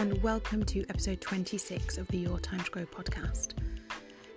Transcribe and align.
and 0.00 0.22
welcome 0.22 0.64
to 0.64 0.82
episode 0.88 1.20
26 1.20 1.98
of 1.98 2.08
the 2.08 2.16
Your 2.16 2.38
Time 2.38 2.60
to 2.60 2.70
Grow 2.70 2.86
podcast. 2.86 3.52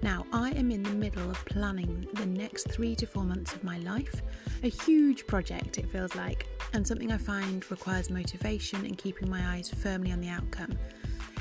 Now, 0.02 0.26
I 0.34 0.50
am 0.52 0.71
in 0.71 0.84
the 0.84 0.89
middle 0.89 1.32
of 1.32 1.46
planning 1.46 2.05
the 2.16 2.26
next 2.26 2.70
three 2.70 2.98
to 2.98 3.05
four 3.05 3.24
months 3.24 3.54
of 3.54 3.64
my 3.64 3.78
life, 3.78 4.21
a 4.62 4.68
huge 4.68 5.26
project, 5.26 5.78
it 5.78 5.89
feels 5.89 6.16
like, 6.16 6.50
and 6.73 6.86
something 6.86 7.14
I 7.14 7.18
find 7.18 7.64
requires 7.71 8.10
motivation 8.10 8.86
and 8.86 8.98
keeping 8.98 9.30
my 9.30 9.55
eyes 9.55 9.70
firmly 9.70 10.12
on 10.12 10.20
the 10.20 10.28
outcome. 10.28 10.78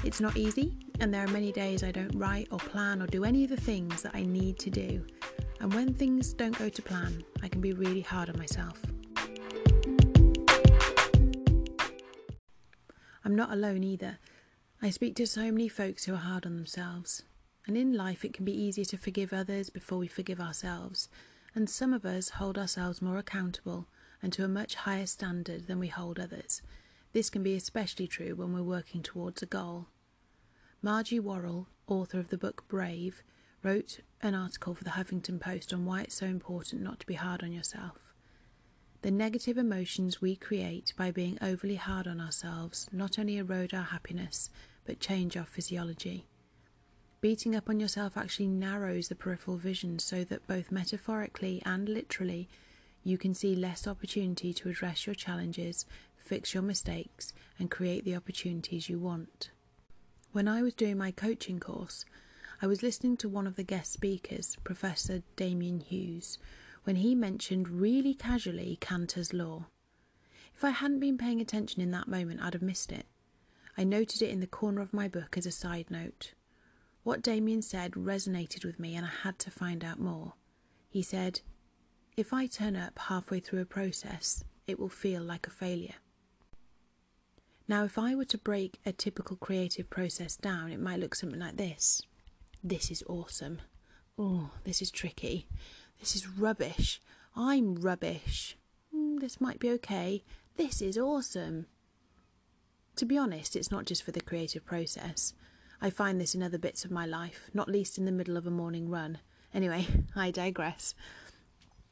It's 0.05 0.21
not 0.21 0.37
easy, 0.37 0.73
and 1.01 1.13
there 1.13 1.25
are 1.25 1.33
many 1.33 1.51
days 1.51 1.83
I 1.83 1.91
don't 1.91 2.15
write 2.15 2.47
or 2.53 2.59
plan 2.59 3.03
or 3.03 3.09
do 3.09 3.25
any 3.25 3.43
of 3.43 3.51
the 3.51 3.57
things 3.57 4.03
that 4.03 4.15
I 4.15 4.23
need 4.23 4.57
to 4.61 4.71
do. 4.71 5.05
And 5.59 5.75
when 5.75 5.95
things 5.95 6.33
don't 6.33 6.57
go 6.57 6.69
to 6.69 6.83
plan, 6.83 7.25
I 7.43 7.49
can 7.49 7.61
be 7.61 7.73
really 7.73 8.03
hard 8.03 8.31
on 8.31 8.39
myself. 8.39 8.81
I'm 13.33 13.37
not 13.37 13.51
alone 13.51 13.83
either. 13.83 14.19
I 14.83 14.91
speak 14.91 15.17
to 15.17 15.27
so 15.27 15.51
many 15.51 15.67
folks 15.67 16.05
who 16.05 16.13
are 16.13 16.19
hard 16.19 16.45
on 16.45 16.55
themselves. 16.55 17.23
And 17.67 17.79
in 17.79 17.95
life, 17.95 18.27
it 18.27 18.35
can 18.35 18.45
be 18.45 18.53
easier 18.53 18.85
to 18.85 18.99
forgive 18.99 19.33
others 19.33 19.71
before 19.71 19.97
we 19.97 20.07
forgive 20.07 20.39
ourselves. 20.39 21.09
And 21.55 21.71
some 21.71 21.95
of 21.95 22.05
us 22.05 22.29
hold 22.29 22.59
ourselves 22.59 23.01
more 23.01 23.17
accountable 23.17 23.89
and 24.21 24.35
to 24.35 24.45
a 24.45 24.49
much 24.49 24.75
higher 24.75 25.07
standard 25.07 25.67
than 25.67 25.79
we 25.79 25.89
hold 25.89 26.21
others. 26.21 26.61
This 27.15 27.31
can 27.31 27.43
be 27.43 27.57
especially 27.57 28.07
true 28.07 28.35
when 28.35 28.53
we're 28.53 28.63
working 28.63 29.03
towards 29.03 29.41
a 29.41 29.47
goal. 29.47 29.87
Margie 30.83 31.19
Warrell, 31.19 31.69
author 31.87 32.19
of 32.19 32.29
the 32.29 32.37
book 32.37 32.65
Brave, 32.69 33.23
wrote 33.63 34.01
an 34.21 34.35
article 34.35 34.75
for 34.75 34.85
the 34.85 34.91
Huffington 34.91 35.41
Post 35.41 35.73
on 35.73 35.87
why 35.87 36.03
it's 36.03 36.17
so 36.17 36.27
important 36.27 36.83
not 36.83 37.01
to 37.01 37.07
be 37.07 37.15
hard 37.15 37.43
on 37.43 37.51
yourself. 37.51 38.12
The 39.03 39.11
negative 39.11 39.59
emotions 39.59 40.21
we 40.21 40.37
create 40.37 40.95
by 40.97 41.11
being 41.11 41.37
overly 41.43 41.75
hard 41.75 42.07
on 42.07 42.21
ourselves 42.21 42.89
not 42.93 43.19
only 43.19 43.37
erode 43.37 43.75
our 43.75 43.83
happiness, 43.83 44.49
but 44.85 45.01
change 45.01 45.37
our 45.37 45.45
physiology. 45.45 46.25
Beating 47.21 47.57
up 47.57 47.69
on 47.69 47.81
yourself 47.81 48.17
actually 48.17 48.47
narrows 48.47 49.09
the 49.09 49.17
peripheral 49.17 49.57
vision 49.57 49.99
so 49.99 50.23
that 50.23 50.47
both 50.47 50.71
metaphorically 50.71 51.61
and 51.67 51.89
literally 51.89 52.49
you 53.03 53.19
can 53.19 53.35
see 53.35 53.57
less 53.57 53.89
opportunity 53.89 54.53
to 54.55 54.69
address 54.69 55.05
your 55.05 55.17
challenges, 55.17 55.85
fix 56.17 56.55
your 56.55 56.63
mistakes, 56.63 57.33
and 57.59 57.73
create 57.73 58.05
the 58.05 58.15
opportunities 58.15 58.89
you 58.89 59.01
want. 59.01 59.51
When 60.31 60.47
I 60.47 60.63
was 60.63 60.75
doing 60.75 60.97
my 60.97 61.11
coaching 61.11 61.59
course, 61.59 62.05
I 62.61 62.69
was 62.69 62.85
listening 62.85 63.17
to 63.17 63.29
one 63.29 63.49
of 63.49 63.57
the 63.57 63.65
guest 63.65 63.93
speakers, 63.93 64.57
Professor 64.63 65.23
Damian 65.35 65.81
Hughes, 65.81 66.39
when 66.85 66.97
he 66.97 67.15
mentioned 67.15 67.69
really 67.69 68.15
casually 68.15 68.79
Kanter's 68.81 69.33
Law. 69.33 69.67
If 70.55 70.65
I 70.65 70.71
hadn't 70.71 71.01
been 71.01 71.19
paying 71.19 71.41
attention 71.41 71.81
in 71.81 71.91
that 71.93 72.09
moment, 72.09 72.41
I'd 72.43 72.55
have 72.55 72.63
missed 72.63 72.93
it. 72.93 73.07
I 73.77 73.85
noted 73.85 74.23
it 74.23 74.31
in 74.31 74.41
the 74.41 74.47
corner 74.47 74.81
of 74.81 74.93
my 74.93 75.09
book 75.09 75.37
as 75.37 75.47
a 75.47 75.51
side 75.51 75.91
note. 75.91 76.35
What 77.05 77.23
Damian 77.23 77.63
said 77.63 77.93
resonated 77.93 78.65
with 78.65 78.79
me, 78.79 78.95
and 78.95 79.07
I 79.07 79.11
had 79.23 79.39
to 79.41 79.51
find 79.51 79.85
out 79.85 79.99
more. 79.99 80.35
He 80.89 81.03
said, 81.03 81.41
If 82.17 82.33
I 82.33 82.47
turn 82.47 82.77
up 82.77 82.99
halfway 82.99 83.41
through 83.41 83.63
a 83.63 83.67
process, 83.67 84.45
it 84.67 84.79
will 84.79 84.89
feel 84.89 85.23
like 85.23 85.47
a 85.47 85.51
failure. 85.51 85.95
Now, 87.67 87.85
if 87.85 87.99
I 87.99 88.15
were 88.15 88.27
to 88.27 88.39
break 88.39 88.79
a 88.85 88.93
typical 88.93 89.37
creative 89.37 89.89
process 89.89 90.37
down, 90.37 90.71
it 90.71 90.81
might 90.81 91.01
look 91.01 91.15
something 91.15 91.41
like 91.41 91.57
this 91.57 92.03
This 92.63 92.91
is 92.91 93.03
awesome. 93.09 93.61
Oh, 94.19 94.51
this 94.65 94.83
is 94.83 94.91
tricky. 94.91 95.49
This 96.03 96.17
is 96.17 96.29
rubbish. 96.29 97.01
I'm 97.37 97.77
rubbish. 97.77 98.57
Mm, 98.93 99.21
this 99.21 99.41
might 99.41 99.61
be 99.61 99.71
okay. 99.71 100.25
This 100.57 100.83
is 100.83 100.99
awesome. 100.99 101.67
To 102.97 103.07
be 103.07 103.17
honest, 103.17 103.55
it's 103.55 103.71
not 103.71 103.87
just 103.87 104.03
for 104.03 104.11
the 104.11 104.21
creative 104.21 104.65
process. 104.65 105.33
I 105.81 105.91
find 105.91 106.21
this 106.21 106.35
in 106.35 106.43
other 106.43 106.59
bits 106.59 106.85
of 106.85 106.91
my 106.91 107.07
life, 107.07 107.49
not 107.55 107.69
least 107.69 107.99
in 107.99 108.05
the 108.05 108.11
middle 108.11 108.37
of 108.37 108.49
a 108.49 108.51
morning 108.51 108.91
run. 108.91 109.19
Anyway, 109.55 109.87
I 110.17 110.33
digress. 110.33 110.97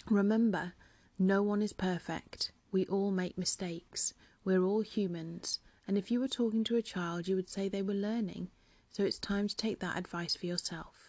Remember, 0.08 0.72
no 1.16 1.40
one 1.44 1.62
is 1.62 1.72
perfect. 1.72 2.50
We 2.72 2.86
all 2.86 3.12
make 3.12 3.38
mistakes. 3.38 4.12
We're 4.44 4.64
all 4.64 4.80
humans. 4.80 5.60
And 5.86 5.96
if 5.96 6.10
you 6.10 6.18
were 6.18 6.26
talking 6.26 6.64
to 6.64 6.76
a 6.76 6.82
child, 6.82 7.28
you 7.28 7.36
would 7.36 7.48
say 7.48 7.68
they 7.68 7.80
were 7.80 7.94
learning. 7.94 8.48
So 8.90 9.04
it's 9.04 9.20
time 9.20 9.46
to 9.46 9.56
take 9.56 9.78
that 9.78 9.96
advice 9.96 10.34
for 10.34 10.46
yourself. 10.46 10.99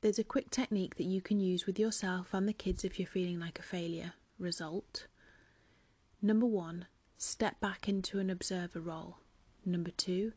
There's 0.00 0.18
a 0.18 0.24
quick 0.24 0.50
technique 0.50 0.96
that 0.96 1.04
you 1.04 1.20
can 1.20 1.40
use 1.40 1.66
with 1.66 1.78
yourself 1.78 2.32
and 2.32 2.48
the 2.48 2.54
kids 2.54 2.84
if 2.84 2.98
you're 2.98 3.06
feeling 3.06 3.38
like 3.38 3.58
a 3.58 3.62
failure. 3.62 4.14
Result. 4.38 5.06
Number 6.22 6.46
one, 6.46 6.86
step 7.18 7.60
back 7.60 7.86
into 7.86 8.18
an 8.18 8.30
observer 8.30 8.80
role. 8.80 9.18
Number 9.64 9.90
two, 9.90 10.32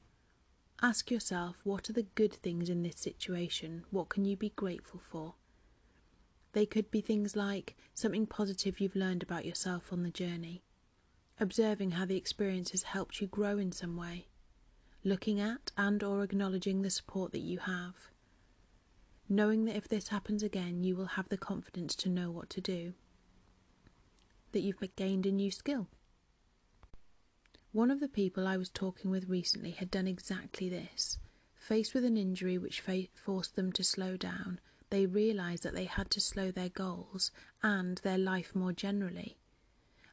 ask 0.81 1.09
yourself 1.09 1.61
what 1.63 1.89
are 1.89 1.93
the 1.93 2.07
good 2.15 2.33
things 2.33 2.69
in 2.69 2.83
this 2.83 2.99
situation? 2.99 3.85
What 3.89 4.09
can 4.09 4.25
you 4.25 4.35
be 4.35 4.49
grateful 4.49 4.99
for? 4.99 5.35
They 6.51 6.65
could 6.65 6.91
be 6.91 6.99
things 6.99 7.37
like 7.37 7.77
something 7.93 8.25
positive 8.25 8.81
you've 8.81 8.97
learned 8.97 9.23
about 9.23 9.45
yourself 9.45 9.93
on 9.93 10.03
the 10.03 10.09
journey, 10.09 10.61
observing 11.39 11.91
how 11.91 12.03
the 12.03 12.17
experience 12.17 12.71
has 12.71 12.83
helped 12.83 13.21
you 13.21 13.27
grow 13.27 13.57
in 13.57 13.71
some 13.71 13.95
way, 13.95 14.27
looking 15.05 15.39
at 15.39 15.71
and 15.77 16.03
or 16.03 16.21
acknowledging 16.21 16.81
the 16.81 16.89
support 16.89 17.31
that 17.31 17.39
you 17.39 17.59
have 17.59 18.09
knowing 19.29 19.65
that 19.65 19.75
if 19.75 19.87
this 19.87 20.07
happens 20.09 20.43
again, 20.43 20.83
you 20.83 20.95
will 20.95 21.05
have 21.05 21.29
the 21.29 21.37
confidence 21.37 21.95
to 21.95 22.09
know 22.09 22.31
what 22.31 22.49
to 22.49 22.61
do, 22.61 22.93
that 24.51 24.61
you've 24.61 24.81
gained 24.95 25.25
a 25.25 25.31
new 25.31 25.51
skill. 25.51 25.87
One 27.71 27.91
of 27.91 27.99
the 27.99 28.07
people 28.07 28.47
I 28.47 28.57
was 28.57 28.69
talking 28.69 29.11
with 29.11 29.29
recently 29.29 29.71
had 29.71 29.91
done 29.91 30.07
exactly 30.07 30.69
this. 30.69 31.19
Faced 31.55 31.93
with 31.93 32.05
an 32.05 32.17
injury 32.17 32.57
which 32.57 32.83
forced 33.13 33.55
them 33.55 33.71
to 33.73 33.83
slow 33.83 34.15
down, 34.15 34.59
they 34.89 35.05
realised 35.05 35.63
that 35.63 35.75
they 35.75 35.85
had 35.85 36.09
to 36.11 36.21
slow 36.21 36.49
their 36.49 36.69
goals 36.69 37.29
and 37.61 37.97
their 37.99 38.17
life 38.17 38.55
more 38.55 38.71
generally. 38.71 39.37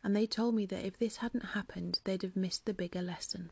And 0.02 0.16
they 0.16 0.26
told 0.26 0.54
me 0.54 0.66
that 0.66 0.84
if 0.84 0.98
this 0.98 1.18
hadn't 1.18 1.54
happened, 1.54 2.00
they'd 2.04 2.22
have 2.22 2.36
missed 2.36 2.66
the 2.66 2.74
bigger 2.74 3.00
lesson. 3.00 3.50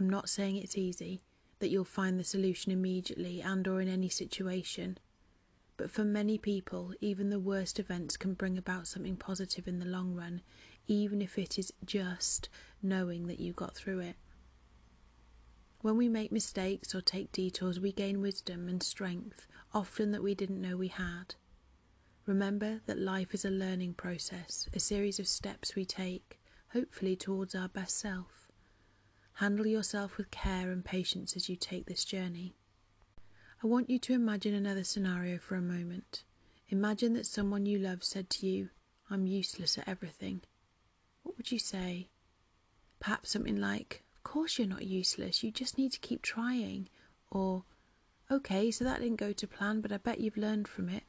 I'm 0.00 0.08
not 0.08 0.28
saying 0.28 0.56
it's 0.56 0.78
easy, 0.78 1.22
that 1.58 1.68
you'll 1.68 1.84
find 1.84 2.18
the 2.18 2.24
solution 2.24 2.72
immediately 2.72 3.40
and 3.40 3.66
or 3.66 3.80
in 3.80 3.88
any 3.88 4.08
situation. 4.08 4.98
But 5.76 5.90
for 5.90 6.04
many 6.04 6.38
people, 6.38 6.92
even 7.00 7.30
the 7.30 7.38
worst 7.38 7.78
events 7.78 8.16
can 8.16 8.34
bring 8.34 8.56
about 8.56 8.86
something 8.86 9.16
positive 9.16 9.68
in 9.68 9.78
the 9.78 9.86
long 9.86 10.14
run, 10.14 10.42
even 10.86 11.20
if 11.20 11.38
it 11.38 11.58
is 11.58 11.72
just 11.84 12.48
knowing 12.82 13.26
that 13.26 13.40
you 13.40 13.52
got 13.52 13.74
through 13.74 14.00
it. 14.00 14.16
When 15.82 15.96
we 15.96 16.08
make 16.08 16.32
mistakes 16.32 16.94
or 16.94 17.00
take 17.00 17.30
detours, 17.32 17.78
we 17.78 17.92
gain 17.92 18.20
wisdom 18.20 18.68
and 18.68 18.82
strength, 18.82 19.46
often 19.74 20.10
that 20.12 20.22
we 20.22 20.34
didn't 20.34 20.60
know 20.60 20.76
we 20.76 20.88
had. 20.88 21.34
Remember 22.24 22.80
that 22.86 22.98
life 22.98 23.34
is 23.34 23.44
a 23.44 23.50
learning 23.50 23.94
process, 23.94 24.68
a 24.74 24.80
series 24.80 25.20
of 25.20 25.28
steps 25.28 25.76
we 25.76 25.84
take, 25.84 26.40
hopefully 26.72 27.14
towards 27.14 27.54
our 27.54 27.68
best 27.68 27.98
self. 27.98 28.45
Handle 29.36 29.66
yourself 29.66 30.16
with 30.16 30.30
care 30.30 30.70
and 30.70 30.82
patience 30.82 31.36
as 31.36 31.46
you 31.46 31.56
take 31.56 31.84
this 31.84 32.06
journey. 32.06 32.54
I 33.62 33.66
want 33.66 33.90
you 33.90 33.98
to 33.98 34.14
imagine 34.14 34.54
another 34.54 34.82
scenario 34.82 35.36
for 35.38 35.56
a 35.56 35.62
moment. 35.62 36.24
Imagine 36.70 37.12
that 37.12 37.26
someone 37.26 37.66
you 37.66 37.78
love 37.78 38.02
said 38.02 38.30
to 38.30 38.46
you, 38.46 38.70
I'm 39.10 39.26
useless 39.26 39.76
at 39.76 39.86
everything. 39.86 40.40
What 41.22 41.36
would 41.36 41.52
you 41.52 41.58
say? 41.58 42.08
Perhaps 42.98 43.30
something 43.30 43.56
like, 43.56 44.04
Of 44.16 44.22
course 44.22 44.58
you're 44.58 44.66
not 44.66 44.86
useless, 44.86 45.42
you 45.42 45.50
just 45.50 45.76
need 45.76 45.92
to 45.92 45.98
keep 45.98 46.22
trying. 46.22 46.88
Or, 47.30 47.64
Okay, 48.30 48.70
so 48.70 48.84
that 48.84 49.00
didn't 49.00 49.16
go 49.16 49.32
to 49.34 49.46
plan, 49.46 49.82
but 49.82 49.92
I 49.92 49.98
bet 49.98 50.18
you've 50.18 50.38
learned 50.38 50.66
from 50.66 50.88
it. 50.88 51.02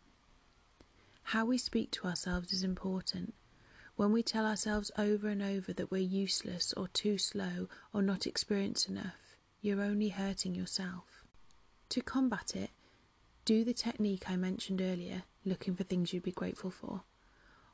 How 1.23 1.45
we 1.45 1.57
speak 1.57 1.91
to 1.91 2.07
ourselves 2.07 2.51
is 2.51 2.61
important. 2.61 3.35
When 3.97 4.11
we 4.11 4.21
tell 4.21 4.45
ourselves 4.45 4.91
over 4.95 5.27
and 5.27 5.41
over 5.41 5.73
that 5.73 5.89
we're 5.89 5.97
useless 5.97 6.71
or 6.77 6.87
too 6.87 7.17
slow 7.17 7.67
or 7.91 8.03
not 8.03 8.27
experienced 8.27 8.87
enough, 8.87 9.35
you're 9.59 9.81
only 9.81 10.09
hurting 10.09 10.53
yourself. 10.53 11.25
To 11.89 12.01
combat 12.01 12.55
it, 12.55 12.69
do 13.43 13.63
the 13.63 13.73
technique 13.73 14.29
I 14.29 14.35
mentioned 14.35 14.83
earlier, 14.83 15.23
looking 15.43 15.75
for 15.75 15.83
things 15.83 16.13
you'd 16.13 16.21
be 16.21 16.31
grateful 16.31 16.69
for. 16.69 17.01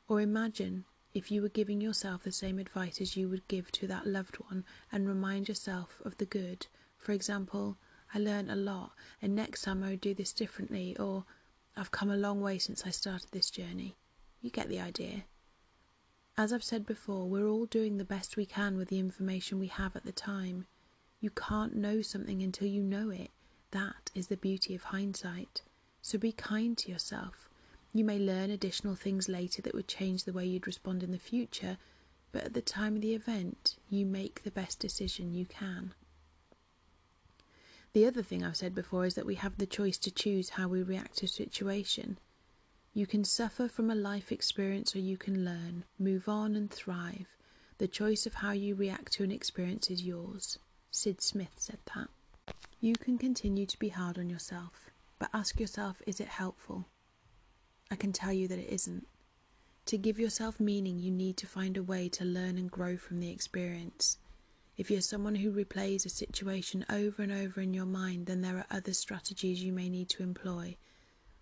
Or 0.08 0.22
imagine 0.22 0.86
if 1.12 1.30
you 1.30 1.42
were 1.42 1.50
giving 1.50 1.82
yourself 1.82 2.22
the 2.22 2.32
same 2.32 2.58
advice 2.58 3.02
as 3.02 3.18
you 3.18 3.28
would 3.28 3.46
give 3.46 3.70
to 3.72 3.86
that 3.88 4.06
loved 4.06 4.36
one 4.36 4.64
and 4.90 5.06
remind 5.06 5.48
yourself 5.48 6.00
of 6.06 6.16
the 6.16 6.24
good. 6.24 6.68
For 6.96 7.12
example, 7.12 7.76
I 8.14 8.18
learned 8.18 8.50
a 8.50 8.56
lot, 8.56 8.92
and 9.20 9.34
next 9.34 9.60
time 9.60 9.84
I 9.84 9.90
would 9.90 10.00
do 10.00 10.14
this 10.14 10.32
differently, 10.32 10.96
or 10.96 11.26
I've 11.76 11.90
come 11.90 12.10
a 12.10 12.16
long 12.16 12.40
way 12.40 12.56
since 12.56 12.86
I 12.86 12.90
started 12.90 13.30
this 13.30 13.50
journey. 13.50 13.98
You 14.40 14.50
get 14.50 14.70
the 14.70 14.80
idea. 14.80 15.24
As 16.36 16.52
I've 16.52 16.64
said 16.64 16.84
before, 16.84 17.28
we're 17.28 17.46
all 17.46 17.66
doing 17.66 17.96
the 17.96 18.04
best 18.04 18.36
we 18.36 18.44
can 18.44 18.76
with 18.76 18.88
the 18.88 18.98
information 18.98 19.60
we 19.60 19.68
have 19.68 19.94
at 19.94 20.04
the 20.04 20.10
time. 20.10 20.66
You 21.20 21.30
can't 21.30 21.76
know 21.76 22.02
something 22.02 22.42
until 22.42 22.66
you 22.66 22.82
know 22.82 23.08
it. 23.10 23.30
That 23.70 24.10
is 24.16 24.26
the 24.26 24.36
beauty 24.36 24.74
of 24.74 24.84
hindsight. 24.84 25.62
So 26.02 26.18
be 26.18 26.32
kind 26.32 26.76
to 26.78 26.90
yourself. 26.90 27.48
You 27.92 28.04
may 28.04 28.18
learn 28.18 28.50
additional 28.50 28.96
things 28.96 29.28
later 29.28 29.62
that 29.62 29.74
would 29.74 29.86
change 29.86 30.24
the 30.24 30.32
way 30.32 30.44
you'd 30.44 30.66
respond 30.66 31.04
in 31.04 31.12
the 31.12 31.18
future, 31.18 31.78
but 32.32 32.42
at 32.42 32.54
the 32.54 32.60
time 32.60 32.96
of 32.96 33.02
the 33.02 33.14
event, 33.14 33.76
you 33.88 34.04
make 34.04 34.42
the 34.42 34.50
best 34.50 34.80
decision 34.80 35.32
you 35.32 35.46
can. 35.46 35.94
The 37.92 38.06
other 38.06 38.24
thing 38.24 38.42
I've 38.42 38.56
said 38.56 38.74
before 38.74 39.06
is 39.06 39.14
that 39.14 39.24
we 39.24 39.36
have 39.36 39.58
the 39.58 39.66
choice 39.66 39.98
to 39.98 40.10
choose 40.10 40.50
how 40.50 40.66
we 40.66 40.82
react 40.82 41.18
to 41.18 41.26
a 41.26 41.28
situation. 41.28 42.18
You 42.96 43.08
can 43.08 43.24
suffer 43.24 43.66
from 43.66 43.90
a 43.90 43.94
life 43.96 44.30
experience 44.30 44.94
or 44.94 45.00
you 45.00 45.16
can 45.16 45.44
learn, 45.44 45.82
move 45.98 46.28
on, 46.28 46.54
and 46.54 46.70
thrive. 46.70 47.36
The 47.78 47.88
choice 47.88 48.24
of 48.24 48.34
how 48.34 48.52
you 48.52 48.76
react 48.76 49.12
to 49.14 49.24
an 49.24 49.32
experience 49.32 49.90
is 49.90 50.04
yours. 50.04 50.60
Sid 50.92 51.20
Smith 51.20 51.54
said 51.56 51.80
that. 51.96 52.08
You 52.80 52.94
can 52.94 53.18
continue 53.18 53.66
to 53.66 53.78
be 53.80 53.88
hard 53.88 54.16
on 54.16 54.30
yourself, 54.30 54.90
but 55.18 55.28
ask 55.34 55.58
yourself 55.58 56.02
is 56.06 56.20
it 56.20 56.28
helpful? 56.28 56.86
I 57.90 57.96
can 57.96 58.12
tell 58.12 58.32
you 58.32 58.46
that 58.46 58.60
it 58.60 58.72
isn't. 58.72 59.08
To 59.86 59.98
give 59.98 60.20
yourself 60.20 60.60
meaning, 60.60 61.00
you 61.00 61.10
need 61.10 61.36
to 61.38 61.48
find 61.48 61.76
a 61.76 61.82
way 61.82 62.08
to 62.10 62.24
learn 62.24 62.56
and 62.56 62.70
grow 62.70 62.96
from 62.96 63.18
the 63.18 63.30
experience. 63.30 64.18
If 64.76 64.88
you're 64.88 65.00
someone 65.00 65.34
who 65.34 65.50
replays 65.50 66.06
a 66.06 66.10
situation 66.10 66.86
over 66.88 67.24
and 67.24 67.32
over 67.32 67.60
in 67.60 67.74
your 67.74 67.86
mind, 67.86 68.26
then 68.26 68.40
there 68.40 68.56
are 68.56 68.66
other 68.70 68.92
strategies 68.92 69.64
you 69.64 69.72
may 69.72 69.88
need 69.88 70.08
to 70.10 70.22
employ, 70.22 70.76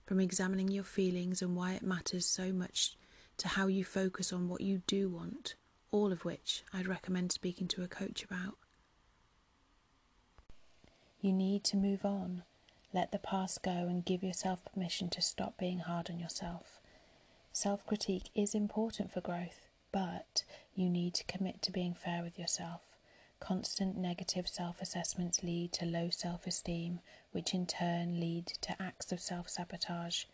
from 0.05 0.21
examining 0.21 0.69
your 0.69 0.85
feelings 0.85 1.43
and 1.43 1.57
why 1.57 1.73
it 1.73 1.83
matters 1.83 2.27
so 2.27 2.53
much 2.53 2.97
to 3.39 3.49
how 3.49 3.67
you 3.67 3.85
focus 3.85 4.33
on 4.33 4.49
what 4.49 4.61
you 4.61 4.83
do 4.87 5.09
want, 5.09 5.55
all 5.91 6.13
of 6.13 6.25
which 6.25 6.65
I'd 6.73 6.87
recommend 6.87 7.33
speaking 7.33 7.69
to 7.69 7.83
a 7.83 7.89
coach 7.89 8.25
about. 8.25 8.57
You 11.21 11.33
need 11.33 11.65
to 11.65 11.77
move 11.77 12.05
on. 12.05 12.43
Let 12.93 13.13
the 13.13 13.19
past 13.19 13.63
go 13.63 13.71
and 13.71 14.05
give 14.05 14.23
yourself 14.23 14.65
permission 14.65 15.09
to 15.11 15.23
stop 15.23 15.57
being 15.57 15.79
hard 15.79 16.11
on 16.11 16.19
yourself. 16.19 16.81
Self 17.53 17.87
critique 17.87 18.31
is 18.35 18.55
important 18.55 19.13
for 19.13 19.21
growth, 19.21 19.69
but 19.93 20.45
you 20.75 20.89
need 20.89 21.15
to 21.15 21.25
commit 21.25 21.63
to 21.63 21.73
being 21.73 21.95
fair 21.95 22.23
with 22.23 22.39
yourself. 22.39 22.92
Constant 23.43 23.97
negative 23.97 24.47
self 24.47 24.81
assessments 24.81 25.43
lead 25.43 25.73
to 25.73 25.85
low 25.85 26.11
self 26.11 26.47
esteem, 26.47 27.01
which 27.33 27.53
in 27.53 27.67
turn 27.67 28.21
lead 28.21 28.47
to 28.61 28.81
acts 28.81 29.11
of 29.11 29.19
self 29.21 29.49
sabotage. 29.49 30.27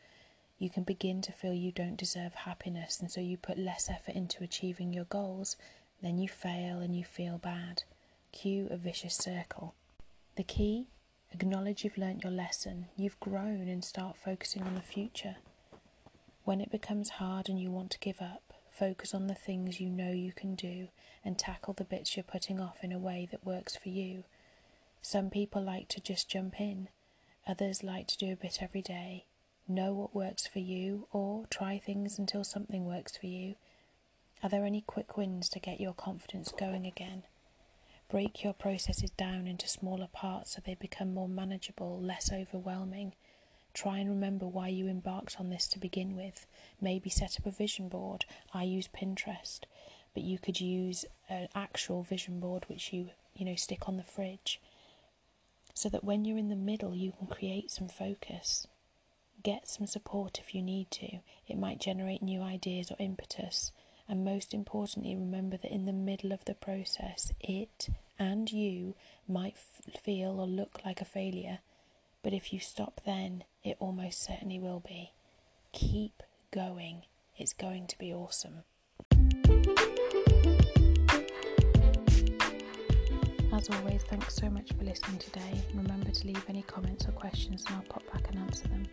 You 0.59 0.69
can 0.69 0.83
begin 0.83 1.23
to 1.23 1.33
feel 1.33 1.55
you 1.55 1.73
don't 1.73 1.97
deserve 1.97 2.35
happiness, 2.35 3.01
and 3.01 3.11
so 3.11 3.23
you 3.23 3.39
put 3.39 3.57
less 3.57 3.89
effort 3.89 4.15
into 4.15 4.45
achieving 4.45 4.93
your 4.93 5.07
goals, 5.07 5.57
then 6.03 6.19
you 6.19 6.29
fail 6.29 6.81
and 6.81 6.95
you 6.95 7.03
feel 7.03 7.39
bad. 7.39 7.85
Cue 8.33 8.69
a 8.71 8.77
vicious 8.77 9.15
circle. 9.17 9.75
The 10.37 10.45
key? 10.45 10.89
Acknowledge 11.33 11.85
you've 11.85 11.97
learnt 11.97 12.25
your 12.25 12.33
lesson, 12.33 12.89
you've 12.95 13.19
grown, 13.21 13.69
and 13.69 13.83
start 13.83 14.19
focusing 14.19 14.65
on 14.65 14.75
the 14.75 14.83
future. 14.83 15.37
When 16.45 16.61
it 16.61 16.71
becomes 16.71 17.09
hard 17.09 17.49
and 17.49 17.59
you 17.59 17.71
want 17.71 17.91
to 17.93 17.99
give 18.01 18.21
up, 18.21 18.48
Focus 18.79 19.13
on 19.13 19.27
the 19.27 19.35
things 19.35 19.81
you 19.81 19.91
know 19.91 20.13
you 20.13 20.33
can 20.33 20.55
do 20.55 20.87
and 21.25 21.37
tackle 21.37 21.75
the 21.75 21.83
bits 21.83 22.17
you're 22.17 22.23
putting 22.23 22.61
off 22.61 22.85
in 22.85 22.93
a 22.93 22.99
way 22.99 23.27
that 23.29 23.45
works 23.45 23.75
for 23.75 23.89
you. 23.89 24.23
Some 25.03 25.31
people 25.31 25.61
like 25.61 25.89
to 25.89 26.01
just 26.01 26.29
jump 26.29 26.61
in, 26.61 26.89
others 27.45 27.83
like 27.83 28.07
to 28.07 28.17
do 28.17 28.33
a 28.33 28.37
bit 28.37 28.59
every 28.63 28.83
day. 28.83 29.25
Know 29.67 29.93
what 29.93 30.15
works 30.15 30.47
for 30.47 30.61
you 30.61 31.09
or 31.11 31.47
try 31.51 31.79
things 31.79 32.21
until 32.21 32.45
something 32.45 32.85
works 32.85 33.17
for 33.17 33.27
you. 33.27 33.57
Are 34.45 34.49
there 34.49 34.65
any 34.65 34.83
quick 34.83 35.17
wins 35.17 35.49
to 35.51 35.59
get 35.59 35.81
your 35.81 35.93
confidence 35.93 36.53
going 36.57 36.87
again? 36.87 37.25
Break 38.09 38.45
your 38.45 38.53
processes 38.53 39.11
down 39.11 39.49
into 39.49 39.67
smaller 39.67 40.09
parts 40.13 40.55
so 40.55 40.63
they 40.65 40.77
become 40.77 41.13
more 41.13 41.29
manageable, 41.29 42.01
less 42.01 42.31
overwhelming. 42.33 43.15
Try 43.79 43.99
and 43.99 44.11
remember 44.11 44.45
why 44.45 44.67
you 44.67 44.89
embarked 44.89 45.39
on 45.39 45.51
this 45.51 45.69
to 45.69 45.79
begin 45.79 46.17
with. 46.17 46.49
Maybe 46.81 47.09
set 47.09 47.39
up 47.39 47.47
a 47.47 47.53
vision 47.53 47.89
board. 47.89 48.25
I 48.53 48.65
use 48.65 48.89
Pinterest, 48.89 49.61
but 50.15 50.25
you 50.25 50.37
could 50.37 50.61
use 50.61 51.05
an 51.29 51.47
actual 51.55 52.03
vision 52.03 52.41
board 52.41 52.65
which 52.67 52.93
you, 52.93 53.11
you 53.37 53.45
know, 53.45 53.55
stick 53.55 53.89
on 53.89 53.97
the 53.97 54.03
fridge 54.03 54.61
so 55.75 55.89
that 55.91 56.03
when 56.03 56.25
you're 56.25 56.37
in 56.39 56.49
the 56.49 56.57
middle, 56.57 56.93
you 56.93 57.13
can 57.13 57.29
create 57.29 57.71
some 57.71 57.87
focus. 57.87 58.67
Get 59.45 59.69
some 59.69 59.87
support 59.87 60.41
if 60.41 60.57
you 60.57 60.61
need 60.61 60.91
to. 60.91 61.21
It 61.47 61.57
might 61.57 61.79
generate 61.79 62.21
new 62.21 62.43
ideas 62.43 62.91
or 62.91 62.97
impetus. 62.99 63.71
And 64.09 64.25
most 64.25 64.53
importantly, 64.53 65.15
remember 65.15 65.57
that 65.57 65.73
in 65.73 65.85
the 65.85 65.93
middle 65.93 66.33
of 66.33 66.45
the 66.47 66.55
process, 66.55 67.33
it 67.39 67.91
and 68.19 68.51
you 68.51 68.97
might 69.29 69.55
f- 69.55 70.03
feel 70.03 70.41
or 70.41 70.49
look 70.49 70.81
like 70.85 71.01
a 71.01 71.05
failure. 71.05 71.61
But 72.25 72.33
if 72.33 72.53
you 72.53 72.59
stop 72.59 73.01
then, 73.07 73.45
it 73.69 73.77
almost 73.81 74.23
certainly 74.23 74.59
will 74.59 74.81
be. 74.81 75.13
Keep 75.73 76.23
going, 76.51 77.03
it's 77.37 77.53
going 77.53 77.87
to 77.87 77.99
be 77.99 78.13
awesome. 78.13 78.65
As 83.53 83.69
always, 83.71 84.05
thanks 84.05 84.35
so 84.35 84.49
much 84.49 84.73
for 84.73 84.85
listening 84.85 85.19
today. 85.19 85.61
Remember 85.75 86.11
to 86.11 86.27
leave 86.27 86.45
any 86.49 86.63
comments 86.63 87.07
or 87.07 87.13
questions 87.13 87.65
and 87.67 87.77
I'll 87.77 87.83
pop 87.83 88.05
back 88.13 88.29
and 88.31 88.39
answer 88.39 88.69
them. 88.69 88.85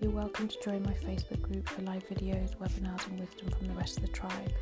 You're 0.00 0.12
welcome 0.12 0.48
to 0.48 0.56
join 0.62 0.82
my 0.82 0.92
Facebook 0.92 1.40
group 1.42 1.68
for 1.68 1.82
live 1.82 2.06
videos, 2.08 2.56
webinars, 2.56 3.06
and 3.08 3.18
wisdom 3.18 3.50
from 3.50 3.68
the 3.68 3.74
rest 3.74 3.96
of 3.96 4.02
the 4.02 4.10
tribe. 4.10 4.52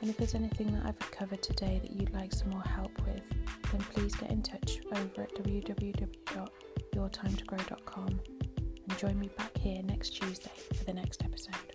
And 0.00 0.10
if 0.10 0.16
there's 0.16 0.34
anything 0.34 0.72
that 0.74 0.84
I've 0.84 1.10
covered 1.10 1.42
today 1.42 1.80
that 1.82 1.92
you'd 1.92 2.12
like 2.12 2.32
some 2.32 2.50
more 2.50 2.62
help 2.62 2.92
with, 3.06 3.22
then 3.70 3.80
please 3.92 4.14
get 4.14 4.30
in 4.30 4.42
touch 4.42 4.80
over 4.92 5.22
at 5.22 5.34
www.yourtimetogrow.com 6.94 8.20
and 8.88 8.98
join 8.98 9.18
me 9.18 9.28
back 9.36 9.56
here 9.58 9.82
next 9.82 10.10
Tuesday 10.10 10.50
for 10.74 10.84
the 10.84 10.92
next 10.92 11.22
episode. 11.24 11.71